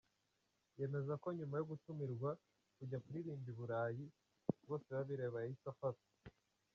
[0.79, 2.29] yemeza ko nyuma yo gutumirwa
[2.77, 4.05] kujya kuririmba i Burayi
[4.67, 6.07] Bosebabireba yahise afata.